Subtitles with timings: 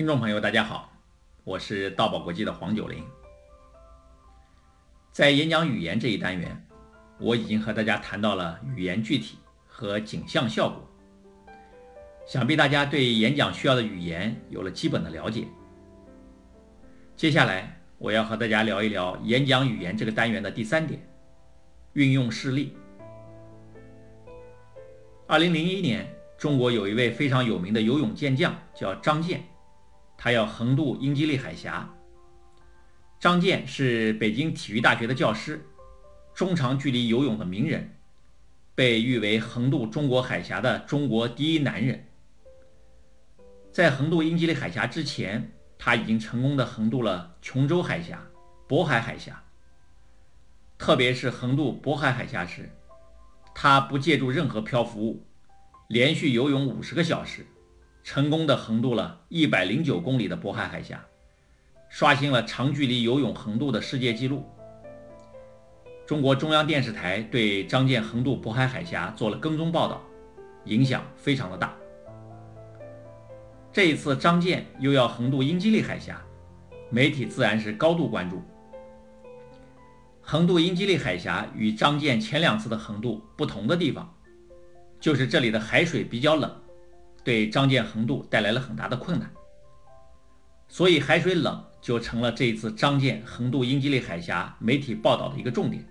[0.00, 0.90] 听众朋友，大家好，
[1.44, 3.04] 我是道宝国际的黄九龄。
[5.12, 6.66] 在演讲语言这一单元，
[7.18, 9.36] 我已经和大家谈到了语言具体
[9.66, 10.88] 和景象效果，
[12.26, 15.46] 想必大家对演讲需要的语言有了基本的了解。
[17.14, 20.98] 接下来，我要和大家聊一聊演讲语言这个单元的第三点：
[21.92, 22.74] 运用事例。
[25.26, 29.44] 二零零一年，中国有一位非常有名的游泳健将，叫张健。
[30.22, 31.88] 他要横渡英吉利海峡。
[33.18, 35.64] 张健是北京体育大学的教师，
[36.34, 37.96] 中长距离游泳的名人，
[38.74, 42.06] 被誉为横渡中国海峡的中国第一男人。
[43.72, 48.22] 在横渡英吉利海峡之前，他已经成功的横渡了琼州海峡、
[48.68, 49.42] 渤海海峡。
[50.76, 52.68] 特别是横渡渤海海峡时，
[53.54, 55.24] 他不借助任何漂浮物，
[55.88, 57.46] 连续游泳五十个小时。
[58.02, 61.04] 成功的横渡了一百零九公里的渤海海峡，
[61.88, 64.44] 刷新了长距离游泳横渡的世界纪录。
[66.06, 70.02] 中国中央电视台对张健横渡渤海海峡做了跟踪报道，
[70.64, 71.76] 影响非常的大。
[73.72, 76.20] 这一次张健又要横渡英吉利海峡，
[76.90, 78.42] 媒体自然是高度关注。
[80.20, 84.12] 横渡英吉利海峡与张健前两次的横渡不同的地方，
[84.98, 86.52] 就是这里的海水比较冷。
[87.22, 89.30] 对张建横渡带来了很大的困难，
[90.68, 95.86] 所以海水冷就成了这一次张建横渡英吉利海峡媒体报道的一个重点。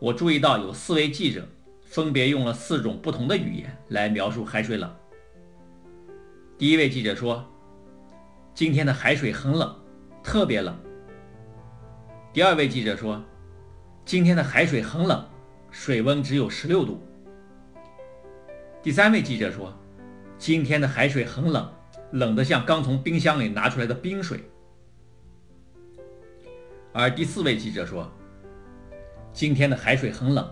[0.00, 1.46] 我注意到有四位记者
[1.84, 4.90] 分别用了四种不同的语言来描述海水冷。
[6.56, 7.44] 第一位记者说
[8.54, 9.74] ：“今天的海水很冷，
[10.22, 10.78] 特别冷。”
[12.32, 13.22] 第二位记者说
[14.06, 15.26] ：“今天的海水很冷，
[15.70, 17.02] 水温只有十六度。”
[18.82, 19.78] 第三位记者说
[20.38, 21.70] ：“今天的海水很冷，
[22.12, 24.42] 冷得像刚从冰箱里拿出来的冰水。”
[26.90, 28.10] 而第四位记者说
[29.34, 30.50] ：“今天的海水很冷，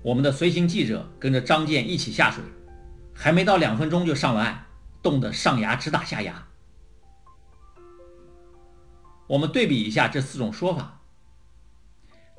[0.00, 2.42] 我们的随行记者跟着张健一起下水，
[3.12, 4.64] 还没到两分钟就上了岸，
[5.02, 6.46] 冻得上牙直打下牙。”
[9.28, 11.02] 我们对比一下这四种说法。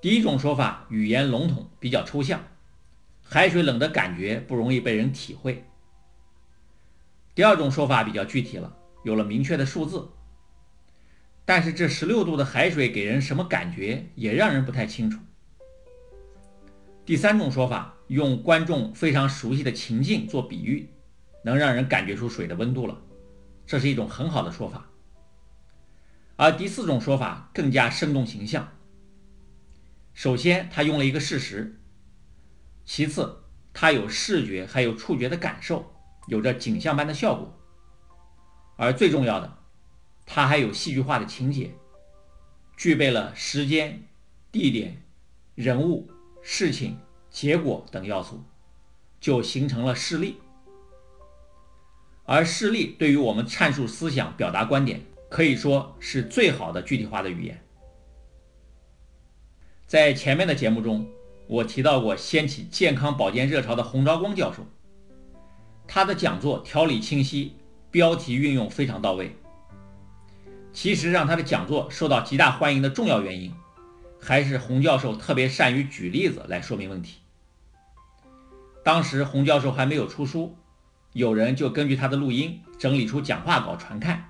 [0.02, 2.42] 第一种说法语言笼统，比较抽象。
[3.34, 5.64] 海水冷的感觉不容易被人体会。
[7.34, 8.76] 第二种说法比较具体了，
[9.06, 10.10] 有了明确的数字。
[11.46, 15.18] 但是这十六度的海水给人什么感觉，也让人不太清楚。
[17.06, 20.90] 第三种说法用观众非常熟悉的情境做比喻，
[21.46, 23.02] 能让人感觉出水的温度了，
[23.66, 24.90] 这是一种很好的说法。
[26.36, 28.74] 而第四种说法更加生动形象。
[30.14, 31.78] 首先，他用了一个事实。
[32.84, 33.44] 其次，
[33.74, 35.94] 它有视觉还有触觉的感受，
[36.28, 37.58] 有着景象般的效果。
[38.76, 39.58] 而最重要的，
[40.26, 41.72] 它还有戏剧化的情节，
[42.76, 44.04] 具备了时间、
[44.52, 45.02] 地点、
[45.56, 46.10] 人物、
[46.42, 47.00] 事情、
[47.30, 48.44] 结果等要素，
[49.22, 50.42] 就形成了事例。
[52.26, 57.64] 而事例对于我们阐述思想、表达观点，可以说是最好的具体化的语言。
[59.88, 61.08] 在前面的节目中。
[61.52, 64.66] 我提到过掀起健康保健热潮的洪昭光教授，
[65.86, 67.58] 他的讲座条理清晰，
[67.92, 69.36] 标题运用非常到位。
[70.72, 73.54] 其实让他的讲座受到极大欢迎的重要原因，
[74.18, 77.18] 还是洪教授特别善于举例子来说明问题。
[78.82, 80.56] 当时洪教授还没有出书，
[81.12, 84.30] 有人就根据他的录音整理出讲话稿传看。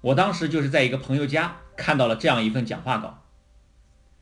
[0.00, 3.22] 我当时就是在一个朋友家看到了这样一份讲话稿。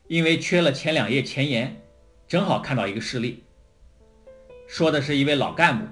[0.08, 1.82] 因为缺了前两页前言，
[2.28, 3.42] 正好看到一个事例，
[4.68, 5.86] 说的是一位老干部，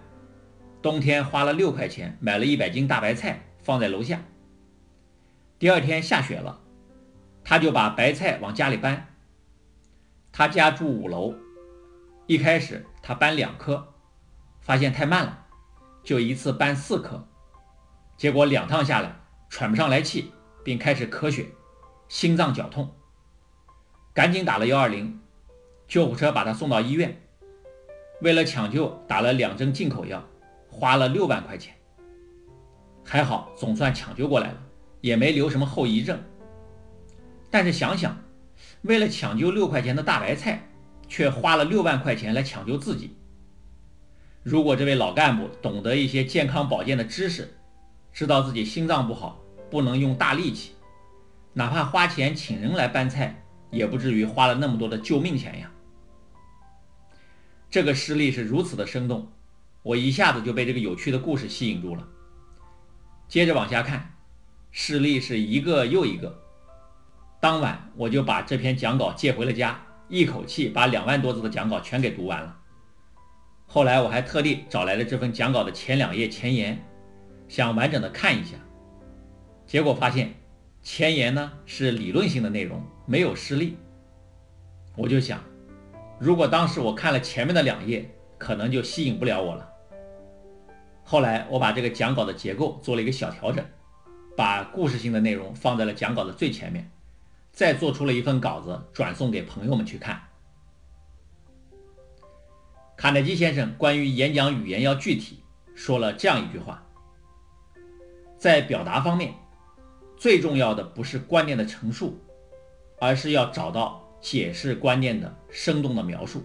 [0.81, 4.23] 冬天花了六块钱买了一百斤大白菜放在楼下。
[5.59, 6.61] 第二天下雪了，
[7.43, 9.09] 他就把白菜往家里搬。
[10.31, 11.35] 他家住五楼，
[12.27, 13.95] 一开始他搬两颗，
[14.61, 15.47] 发现太慢了，
[16.05, 17.27] 就一次搬四颗，
[18.17, 19.17] 结果两趟下来
[19.49, 20.33] 喘不上来气，
[20.65, 21.47] 并开始咳血，
[22.09, 22.95] 心脏绞痛。
[24.15, 25.19] 赶紧打了幺二零，
[25.89, 27.21] 救护车把他送到医院。
[28.21, 30.25] 为了抢救，打了两针进口药，
[30.71, 31.75] 花了六万块钱。
[33.05, 34.63] 还好，总算抢救过来了，
[35.01, 36.17] 也没留什么后遗症。
[37.51, 38.17] 但是想想，
[38.83, 40.65] 为了抢救六块钱的大白菜，
[41.09, 43.17] 却花了六万块钱来抢救自己。
[44.45, 47.53] 如果这位老干部懂得一些健康保健的知识，
[48.13, 50.75] 知道自己心脏不好，不能用大力气，
[51.53, 53.41] 哪怕花钱请人来搬菜。
[53.75, 55.71] 也不至于花了那么多的救命钱呀！
[57.69, 59.33] 这个事例是如此的生动，
[59.83, 62.07] 我一下子就被这个有趣的故事吸引住了。
[63.27, 64.15] 接着往下看，
[64.71, 66.41] 事例是一个又一个。
[67.41, 72.57] 当晚我就把这篇讲稿借回了家，一口气把两万多字的讲稿全给读完了。
[73.67, 76.81] 后来我还特地找来了这份讲稿的前两页前言，
[77.49, 78.57] 想完整的看一下。
[79.67, 80.35] 结果发现
[80.85, 83.79] 前言呢是理论性的内容，没有事例。
[84.95, 85.43] 我就想，
[86.21, 89.67] 如果当时我看了前面的两页，可能就吸引不了我了。
[91.03, 93.65] 后来我把这个讲稿的结构做了一个小调整，
[94.37, 96.91] 把故事性的内容放在了讲稿的最前面。
[97.51, 100.21] 再做出了一份稿子，转送给朋友们去看。
[102.97, 105.43] 卡耐基先生关于演讲语言要具体，
[105.75, 106.85] 说了这样一句话：
[108.37, 109.33] 在表达方面，
[110.25, 112.19] 最重要的不是观念的陈述，
[112.99, 116.43] 而是要找到解释观念的生动的描述。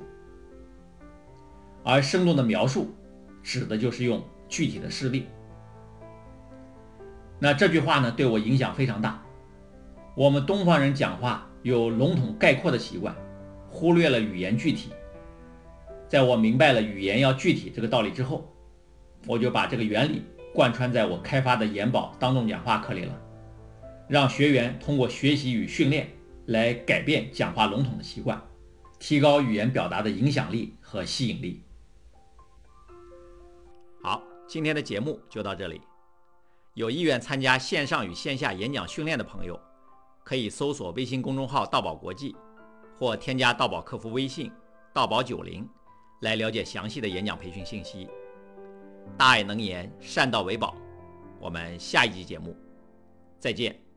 [1.82, 2.94] 而生动的描述，
[3.42, 5.28] 指的就是用具体的事例。
[7.40, 9.24] 那这句话呢，对我影响非常大。
[10.14, 13.16] 我们东方人讲话有笼统概括的习惯，
[13.70, 14.92] 忽略了语言具体。
[16.10, 18.54] 在我明白了语言要具体这个道理之后，
[19.26, 23.18] 我就把这个原理贯穿在我开发的研宝当众讲话课里了，
[24.10, 26.10] 让学员通过学习与训练
[26.48, 28.42] 来改变讲话笼统的习惯，
[29.00, 31.64] 提高语言表达的影响力和吸引力。
[34.02, 35.80] 好，今天的节目就到这里。
[36.74, 39.60] 有意愿参加线上与线下演讲训练的朋友。
[40.22, 42.36] 可以搜索微信公众号“道宝国际”，
[43.00, 44.52] 或添加道宝客服微信
[44.94, 45.68] “道宝九零”
[46.22, 48.08] 来了解详细的演讲培训信息。
[49.18, 50.76] 大爱能言，善道为宝。
[51.40, 52.56] 我们下一集节目
[53.40, 53.89] 再见。